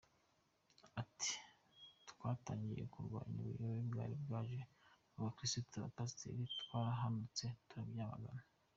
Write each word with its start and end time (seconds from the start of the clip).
Ati 1.01 1.33
“Twatangiye 2.09 2.83
kurwanya 2.93 3.37
ubuyobe 3.41 3.83
bwari 3.91 4.15
bwaje 4.23 4.61
mu 5.13 5.19
bakirisitu, 5.27 5.73
abapasiteri 5.75 6.43
twarahagurutse 6.61 7.45
turabyamagana. 7.69 8.43